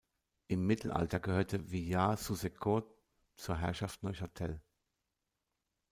[0.47, 2.85] Im Mittelalter gehörte Villars-sous-Écot
[3.35, 4.59] zur Herrschaft Neuchâtel.